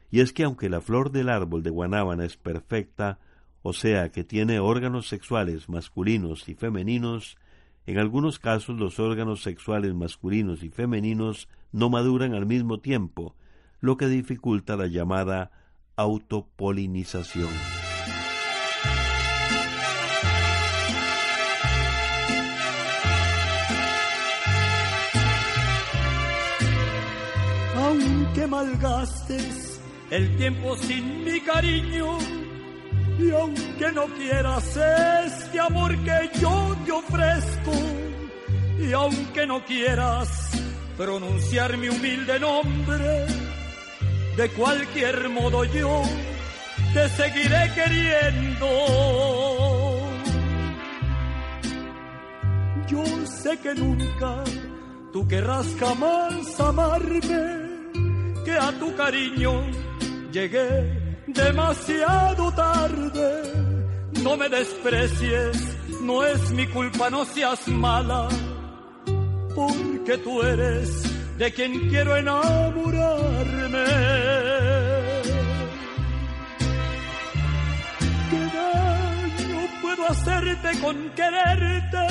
Y 0.10 0.22
es 0.22 0.34
que 0.34 0.44
aunque 0.44 0.70
la 0.70 0.82
flor 0.82 1.12
del 1.12 1.30
árbol 1.30 1.62
de 1.62 1.70
guanábana 1.70 2.26
es 2.26 2.36
perfecta, 2.36 3.20
o 3.62 3.74
sea 3.74 4.12
que 4.12 4.24
tiene 4.24 4.60
órganos 4.60 5.08
sexuales 5.08 5.70
masculinos 5.70 6.50
y 6.50 6.56
femeninos, 6.56 7.38
en 7.86 8.00
algunos 8.00 8.40
casos 8.40 8.80
los 8.80 9.00
órganos 9.00 9.44
sexuales 9.44 9.94
masculinos 9.94 10.64
y 10.64 10.70
femeninos 10.70 11.48
no 11.72 11.92
maduran 11.92 12.34
al 12.34 12.48
mismo 12.48 12.80
tiempo, 12.80 13.36
lo 13.82 13.98
que 13.98 14.08
dificulta 14.08 14.76
la 14.76 14.88
llamada 14.88 15.52
autopolinización. 15.96 17.50
Aunque 27.76 28.48
malgastes 28.48 29.82
el 30.10 30.38
tiempo 30.38 30.76
sin 30.78 31.24
mi 31.24 31.40
cariño, 31.42 32.18
y 33.20 33.32
aunque 33.32 33.92
no 33.94 34.06
quieras 34.08 34.78
este 35.26 35.60
amor 35.60 35.96
que 36.04 36.40
yo 36.40 36.76
te 36.86 36.92
ofrezco, 36.92 37.72
y 38.80 38.94
aunque 38.94 39.46
no 39.46 39.64
quieras 39.66 40.52
pronunciar 40.98 41.78
mi 41.78 41.90
humilde 41.90 42.40
nombre, 42.40 43.41
de 44.38 44.50
cualquier 44.50 45.30
modo 45.30 45.64
yo 45.66 46.04
te 46.94 47.10
seguiré 47.10 47.72
queriendo. 47.76 48.68
Yo 52.88 53.04
sé 53.26 53.58
que 53.60 53.74
nunca 53.76 54.44
tú 55.14 55.28
querrás 55.28 55.68
jamás 55.80 56.60
amarme, 56.60 57.24
que 58.46 58.52
a 58.52 58.72
tu 58.80 58.96
cariño 58.96 59.64
llegué 60.32 61.16
demasiado 61.28 62.52
tarde. 62.54 63.54
No 64.24 64.38
me 64.38 64.50
desprecies, 64.50 65.78
no 66.02 66.24
es 66.24 66.52
mi 66.52 66.68
culpa, 66.68 67.10
no 67.10 67.26
seas 67.26 67.68
mala, 67.68 68.28
porque 69.56 70.18
tú 70.18 70.42
eres 70.42 71.11
de 71.42 71.52
quien 71.54 71.90
quiero 71.90 72.16
enamorarme. 72.16 73.86
¿Qué 78.30 78.42
daño 78.60 79.62
puedo 79.82 80.08
hacerte 80.08 80.70
con 80.82 81.10
quererte? 81.20 82.08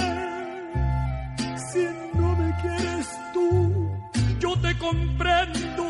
Si 1.71 1.87
no 2.19 2.29
me 2.41 2.57
quieres 2.61 3.09
tú, 3.33 3.89
yo 4.41 4.57
te 4.65 4.77
comprendo 4.79 5.85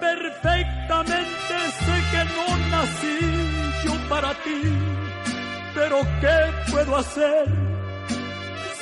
perfectamente 0.00 1.54
sé 1.84 1.96
que 2.10 2.22
no 2.34 2.46
nací 2.72 3.18
yo 3.84 4.08
para 4.08 4.34
ti, 4.42 4.60
pero 5.72 6.00
¿qué 6.20 6.72
puedo 6.72 6.96
hacer 6.96 7.46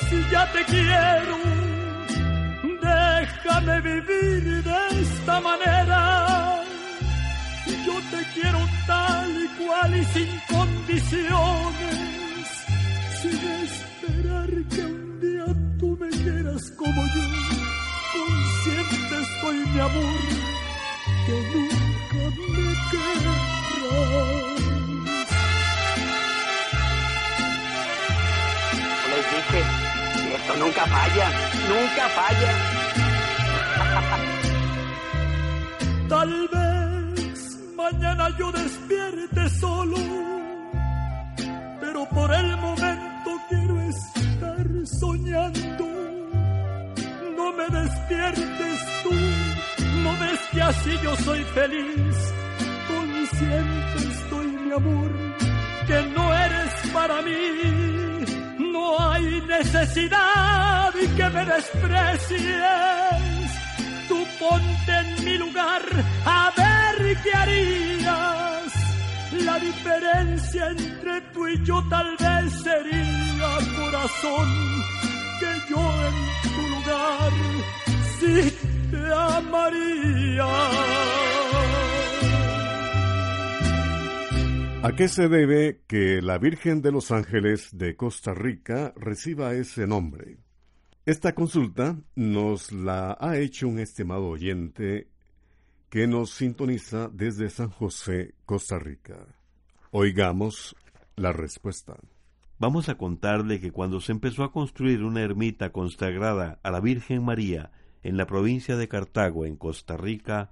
si 0.09 0.25
ya 0.31 0.51
te 0.53 0.63
quiero? 0.65 1.60
Déjame 3.21 3.81
vivir 3.81 4.63
de 4.63 5.01
esta 5.01 5.39
manera. 5.41 6.63
Yo 7.85 7.95
te 8.09 8.21
quiero 8.33 8.59
tal 8.87 9.29
y 9.45 9.47
cual 9.59 9.95
y 9.95 10.05
sin 10.05 10.31
condiciones, 10.49 12.47
sin 13.21 13.41
esperar 13.65 14.49
que 14.71 14.81
un 14.85 15.19
día 15.21 15.45
tú 15.79 15.95
me 16.01 16.09
quieras 16.09 16.63
como 16.75 17.01
yo. 17.15 17.25
Consciente 18.15 19.15
estoy, 19.21 19.57
mi 19.71 19.79
amor 19.79 20.21
que 21.25 21.35
nunca 21.53 22.23
me 22.55 22.69
querrás. 22.89 23.41
Les 29.11 29.25
dije, 29.31 29.61
esto 30.37 30.53
nunca 30.57 30.83
falla, 30.87 31.27
nunca 31.69 32.09
falla. 32.09 32.80
Tal 36.11 36.49
vez 36.49 37.57
mañana 37.77 38.27
yo 38.37 38.51
despierte 38.51 39.49
solo, 39.61 39.95
pero 41.79 42.05
por 42.09 42.33
el 42.33 42.57
momento 42.57 43.29
quiero 43.47 43.81
estar 43.81 44.67
soñando. 44.99 45.87
No 47.37 47.53
me 47.53 47.65
despiertes 47.79 48.79
tú 49.03 49.11
no 50.03 50.11
ves 50.19 50.39
que 50.51 50.61
así 50.61 50.91
yo 51.01 51.15
soy 51.15 51.43
feliz. 51.45 52.15
Consciente 52.89 53.97
estoy, 54.09 54.47
mi 54.47 54.71
amor, 54.73 55.11
que 55.87 56.01
no 56.13 56.35
eres 56.35 56.73
para 56.93 57.21
mí. 57.21 58.65
No 58.73 58.99
hay 58.99 59.41
necesidad 59.47 60.93
de 60.93 61.07
que 61.15 61.29
me 61.29 61.45
desprecies. 61.45 63.30
Ponte 64.41 64.91
en 64.91 65.25
mi 65.25 65.37
lugar 65.37 65.83
a 66.25 66.51
ver 66.57 67.17
qué 67.23 67.33
harías. 67.33 68.73
La 69.45 69.59
diferencia 69.59 70.67
entre 70.67 71.21
tú 71.33 71.47
y 71.47 71.63
yo 71.63 71.81
tal 71.89 72.17
vez 72.17 72.51
sería, 72.63 73.49
corazón, 73.77 74.49
que 75.39 75.51
yo 75.69 75.83
en 76.07 76.17
tu 76.55 76.61
lugar, 76.75 77.31
sí 78.19 78.71
María. 79.51 80.45
¿A 84.83 84.95
qué 84.95 85.07
se 85.07 85.29
debe 85.29 85.81
que 85.87 86.21
la 86.21 86.37
Virgen 86.39 86.81
de 86.81 86.91
los 86.91 87.11
Ángeles 87.11 87.69
de 87.71 87.95
Costa 87.95 88.33
Rica 88.33 88.93
reciba 88.95 89.53
ese 89.53 89.85
nombre? 89.85 90.37
Esta 91.11 91.35
consulta 91.35 91.97
nos 92.15 92.71
la 92.71 93.17
ha 93.19 93.37
hecho 93.37 93.67
un 93.67 93.79
estimado 93.79 94.29
oyente 94.29 95.09
que 95.89 96.07
nos 96.07 96.29
sintoniza 96.29 97.09
desde 97.09 97.49
San 97.49 97.69
José, 97.69 98.33
Costa 98.45 98.79
Rica. 98.79 99.27
Oigamos 99.91 100.73
la 101.17 101.33
respuesta. 101.33 101.97
Vamos 102.59 102.87
a 102.87 102.95
contarle 102.95 103.59
que 103.59 103.73
cuando 103.73 103.99
se 103.99 104.13
empezó 104.13 104.45
a 104.45 104.53
construir 104.53 105.03
una 105.03 105.21
ermita 105.21 105.73
consagrada 105.73 106.61
a 106.63 106.71
la 106.71 106.79
Virgen 106.79 107.25
María 107.25 107.73
en 108.03 108.15
la 108.15 108.25
provincia 108.25 108.77
de 108.77 108.87
Cartago, 108.87 109.45
en 109.45 109.57
Costa 109.57 109.97
Rica, 109.97 110.49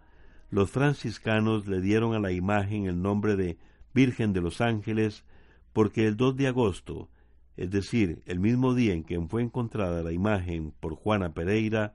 los 0.49 0.69
franciscanos 0.71 1.67
le 1.67 1.79
dieron 1.79 2.15
a 2.15 2.19
la 2.19 2.33
imagen 2.33 2.85
el 2.85 3.01
nombre 3.01 3.37
de 3.37 3.57
Virgen 3.93 4.33
de 4.33 4.41
los 4.41 4.59
Ángeles 4.59 5.23
porque 5.71 6.05
el 6.05 6.17
2 6.17 6.35
de 6.35 6.47
agosto, 6.47 7.09
es 7.59 7.69
decir, 7.71 8.23
el 8.25 8.39
mismo 8.39 8.73
día 8.73 8.93
en 8.93 9.03
que 9.03 9.19
fue 9.27 9.41
encontrada 9.41 10.01
la 10.01 10.13
imagen 10.13 10.71
por 10.79 10.95
Juana 10.95 11.33
Pereira, 11.33 11.93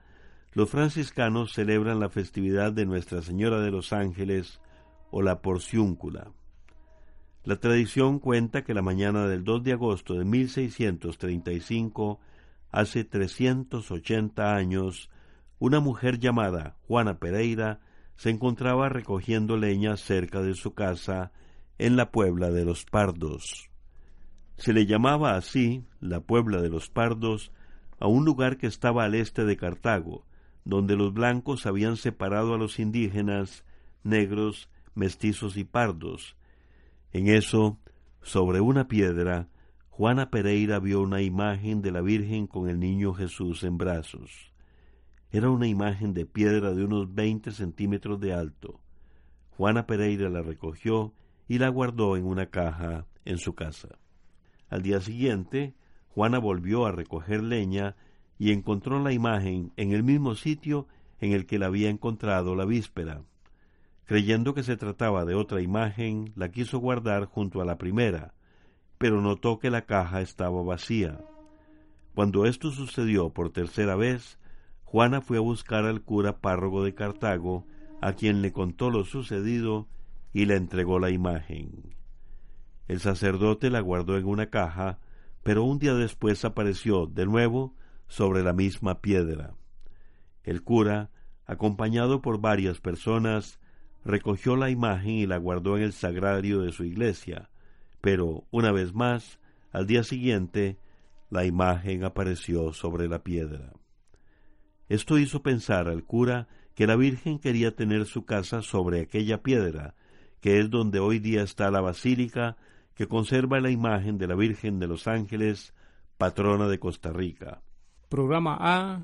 los 0.53 0.69
franciscanos 0.69 1.55
celebran 1.55 2.01
la 2.01 2.11
festividad 2.11 2.71
de 2.71 2.85
Nuestra 2.85 3.23
Señora 3.23 3.61
de 3.61 3.71
los 3.71 3.95
Ángeles 3.95 4.61
o 5.11 5.23
la 5.23 5.41
Porciúncula. 5.41 6.33
La 7.45 7.57
tradición 7.57 8.19
cuenta 8.19 8.63
que 8.63 8.75
la 8.75 8.83
mañana 8.83 9.27
del 9.27 9.43
2 9.43 9.65
de 9.65 9.73
agosto 9.73 10.13
de 10.13 10.27
1635, 10.27 12.21
hace 12.71 13.05
380 13.05 14.55
años, 14.55 15.09
una 15.59 15.81
mujer 15.81 16.19
llamada 16.19 16.77
Juana 16.87 17.19
Pereira 17.19 17.81
se 18.17 18.29
encontraba 18.29 18.91
recogiendo 18.91 19.57
leña 19.57 19.97
cerca 19.97 20.43
de 20.43 20.53
su 20.53 20.75
casa 20.75 21.33
en 21.79 21.97
la 21.97 22.11
Puebla 22.11 22.51
de 22.51 22.67
los 22.67 22.85
Pardos. 22.85 23.71
Se 24.57 24.73
le 24.73 24.87
llamaba 24.87 25.37
así 25.37 25.85
la 26.01 26.21
Puebla 26.21 26.63
de 26.63 26.69
los 26.69 26.89
Pardos 26.89 27.53
a 27.99 28.07
un 28.07 28.25
lugar 28.25 28.57
que 28.57 28.67
estaba 28.67 29.05
al 29.05 29.15
este 29.15 29.45
de 29.45 29.57
Cartago, 29.57 30.25
donde 30.65 30.97
los 30.97 31.13
blancos 31.13 31.67
habían 31.67 31.97
separado 31.97 32.55
a 32.55 32.59
los 32.59 32.79
indígenas, 32.79 33.65
negros, 34.03 34.69
mestizos 34.95 35.57
y 35.57 35.65
pardos. 35.65 36.37
En 37.13 37.29
eso, 37.29 37.79
sobre 38.23 38.61
una 38.61 38.89
piedra, 38.89 39.49
Juana 39.91 40.31
Pereira 40.31 40.81
vio 40.81 41.03
una 41.03 41.23
imagen 41.23 41.83
de 41.83 41.93
la 41.93 42.01
Virgen 42.01 42.47
con 42.47 42.69
el 42.69 42.81
niño 42.81 43.15
Jesús 43.15 43.63
en 43.63 43.79
brazos. 43.79 44.53
Era 45.31 45.51
una 45.51 45.67
imagen 45.67 46.15
de 46.15 46.27
piedra 46.27 46.73
de 46.75 46.85
unos 46.85 47.15
veinte 47.15 47.51
centímetros 47.53 48.21
de 48.21 48.33
alto. 48.33 48.81
Juana 49.51 49.87
Pereira 49.87 50.31
la 50.31 50.43
recogió 50.43 51.13
y 51.49 51.59
la 51.59 51.69
guardó 51.69 52.17
en 52.17 52.25
una 52.25 52.47
caja 52.47 53.07
en 53.25 53.39
su 53.39 53.55
casa. 53.55 53.99
Al 54.75 54.83
día 54.83 55.01
siguiente, 55.01 55.73
Juana 56.09 56.41
volvió 56.41 56.85
a 56.85 56.91
recoger 56.91 57.45
leña 57.45 57.95
y 58.41 58.51
encontró 58.51 59.01
la 59.01 59.13
imagen 59.13 59.71
en 59.77 59.93
el 59.93 60.03
mismo 60.03 60.35
sitio 60.35 60.89
en 61.21 61.31
el 61.31 61.47
que 61.47 61.61
la 61.61 61.67
había 61.67 61.91
encontrado 61.91 62.57
la 62.57 62.65
víspera. 62.65 63.23
Creyendo 64.05 64.53
que 64.53 64.65
se 64.65 64.77
trataba 64.77 65.25
de 65.25 65.37
otra 65.37 65.63
imagen, 65.63 66.33
la 66.35 66.51
quiso 66.51 66.81
guardar 66.81 67.27
junto 67.27 67.61
a 67.61 67.65
la 67.65 67.79
primera, 67.79 68.35
pero 68.99 69.21
notó 69.21 69.61
que 69.61 69.71
la 69.71 69.83
caja 69.83 70.21
estaba 70.23 70.61
vacía. 70.65 71.21
Cuando 72.13 72.45
esto 72.45 72.73
sucedió 72.73 73.31
por 73.31 73.53
tercera 73.53 73.95
vez, 73.95 74.41
Juana 74.83 75.21
fue 75.21 75.37
a 75.37 75.41
buscar 75.41 75.85
al 75.85 76.03
cura 76.03 76.39
párrogo 76.39 76.83
de 76.83 76.97
Cartago, 76.97 77.65
a 78.01 78.15
quien 78.15 78.43
le 78.43 78.51
contó 78.51 78.91
lo 78.91 79.05
sucedido 79.05 79.87
y 80.33 80.47
le 80.47 80.57
entregó 80.57 80.99
la 80.99 81.11
imagen. 81.11 81.95
El 82.89 83.01
sacerdote 83.01 83.71
la 83.71 83.81
guardó 83.81 84.19
en 84.19 84.27
una 84.27 84.51
caja, 84.51 84.99
pero 85.43 85.65
un 85.65 85.79
día 85.79 85.95
después 85.95 86.45
apareció 86.45 87.07
de 87.07 87.27
nuevo 87.27 87.75
sobre 88.09 88.43
la 88.43 88.53
misma 88.53 89.01
piedra. 89.01 89.55
El 90.43 90.63
cura, 90.63 91.11
acompañado 91.47 92.21
por 92.21 92.41
varias 92.41 92.81
personas, 92.81 93.59
recogió 94.05 94.57
la 94.57 94.71
imagen 94.71 95.13
y 95.13 95.27
la 95.27 95.39
guardó 95.39 95.77
en 95.77 95.85
el 95.85 95.93
sagrario 95.93 96.61
de 96.61 96.73
su 96.73 96.85
iglesia, 96.85 97.51
pero 98.01 98.45
una 98.51 98.71
vez 98.71 98.95
más, 98.95 99.39
al 99.73 99.87
día 99.87 100.05
siguiente, 100.05 100.79
la 101.31 101.47
imagen 101.47 102.05
apareció 102.05 102.73
sobre 102.75 103.09
la 103.09 103.23
piedra. 103.23 103.73
Esto 104.89 105.19
hizo 105.19 105.43
pensar 105.43 105.89
al 105.89 106.05
cura 106.05 106.49
que 106.75 106.87
la 106.87 106.97
Virgen 106.97 107.39
quería 107.39 107.75
tener 107.75 108.05
su 108.05 108.27
casa 108.27 108.61
sobre 108.61 109.01
aquella 109.01 109.43
piedra, 109.43 109.95
que 110.41 110.61
es 110.61 110.69
donde 110.69 110.99
hoy 110.99 111.19
día 111.19 111.43
está 111.43 111.71
la 111.71 111.81
basílica 111.81 112.59
que 112.95 113.09
conserva 113.09 113.61
la 113.61 113.71
imagen 113.71 114.19
de 114.19 114.27
la 114.27 114.35
Virgen 114.35 114.79
de 114.79 114.87
los 114.87 115.07
Ángeles, 115.07 115.75
patrona 116.17 116.69
de 116.69 116.79
Costa 116.79 117.13
Rica. 117.13 117.63
Programa 118.09 118.57
A, 118.61 119.03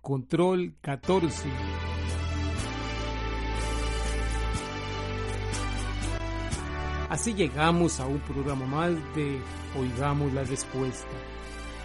Control 0.00 0.74
14. 0.80 1.48
Así 7.08 7.34
llegamos 7.34 7.98
a 7.98 8.06
un 8.06 8.20
programa 8.20 8.66
más 8.66 8.92
de 9.16 9.40
Oigamos 9.76 10.32
la 10.32 10.44
Respuesta. 10.44 11.08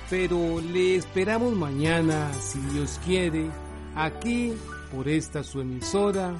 Pero 0.08 0.62
le 0.62 0.96
esperamos 0.98 1.54
mañana, 1.56 2.32
si 2.34 2.60
Dios 2.60 3.00
quiere, 3.04 3.50
aquí 3.96 4.54
por 4.94 5.08
esta 5.10 5.44
su 5.44 5.62
emisora 5.62 6.36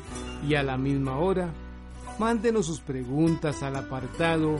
y 0.48 0.54
a 0.54 0.62
la 0.62 0.78
misma 0.78 1.18
hora. 1.18 1.52
Mándenos 2.20 2.68
sus 2.68 2.80
preguntas 2.80 3.64
al 3.64 3.76
apartado 3.76 4.60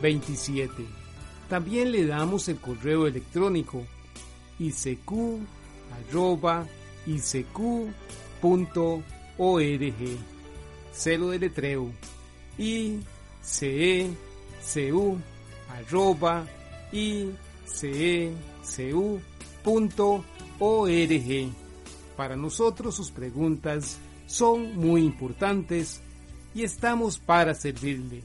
27. 0.00 0.84
También 1.48 1.92
le 1.92 2.06
damos 2.06 2.48
el 2.48 2.58
correo 2.58 3.06
electrónico 3.06 3.84
arroba 6.08 6.66
Celo 10.92 11.30
de 11.30 11.38
letreo 11.38 11.92
i 12.58 13.00
c 13.40 14.04
e. 14.04 14.10
Para 22.16 22.36
nosotros 22.36 22.96
sus 22.96 23.10
preguntas 23.12 23.98
son 24.26 24.76
muy 24.76 25.02
importantes 25.02 26.00
y 26.54 26.64
estamos 26.64 27.18
para 27.18 27.54
servirle. 27.54 28.24